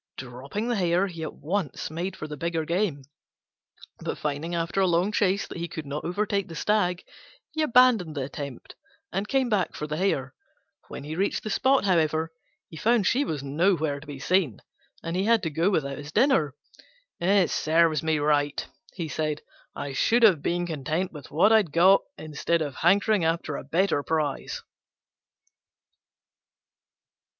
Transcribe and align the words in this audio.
Dropping 0.17 0.67
the 0.67 0.77
Hare, 0.77 1.05
he 1.05 1.21
at 1.21 1.35
once 1.35 1.91
made 1.91 2.15
for 2.15 2.27
the 2.27 2.35
bigger 2.35 2.65
game; 2.65 3.03
but 3.99 4.17
finding, 4.17 4.55
after 4.55 4.81
a 4.81 4.87
long 4.87 5.11
chase, 5.11 5.45
that 5.45 5.59
he 5.59 5.67
could 5.67 5.85
not 5.85 6.03
overtake 6.03 6.47
the 6.47 6.55
stag, 6.55 7.03
he 7.51 7.61
abandoned 7.61 8.15
the 8.15 8.23
attempt 8.23 8.73
and 9.13 9.27
came 9.27 9.47
back 9.47 9.75
for 9.75 9.85
the 9.85 9.97
Hare. 9.97 10.33
When 10.87 11.03
he 11.03 11.15
reached 11.15 11.43
the 11.43 11.51
spot, 11.51 11.85
however, 11.85 12.33
he 12.67 12.77
found 12.77 13.05
she 13.05 13.23
was 13.23 13.43
nowhere 13.43 13.99
to 13.99 14.07
be 14.07 14.17
seen, 14.17 14.61
and 15.03 15.15
he 15.15 15.25
had 15.25 15.43
to 15.43 15.51
go 15.51 15.69
without 15.69 15.99
his 15.99 16.11
dinner. 16.11 16.55
"It 17.19 17.51
serves 17.51 18.01
me 18.01 18.17
right," 18.17 18.65
he 18.95 19.07
said; 19.07 19.43
"I 19.75 19.93
should 19.93 20.23
have 20.23 20.41
been 20.41 20.65
content 20.65 21.11
with 21.11 21.29
what 21.29 21.53
I 21.53 21.57
had 21.57 21.71
got, 21.71 22.01
instead 22.17 22.63
of 22.63 22.77
hankering 22.77 23.23
after 23.23 23.55
a 23.55 23.63
better 23.63 24.01
prize." 24.01 24.63